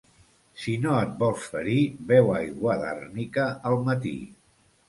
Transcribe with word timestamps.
Si 0.61 0.71
no 0.85 0.95
et 1.01 1.11
vols 1.19 1.43
ferir 1.51 1.77
beu 2.13 2.33
aigua 2.39 2.79
d'àrnica 2.87 3.47
al 3.73 3.79
matí. 3.93 4.19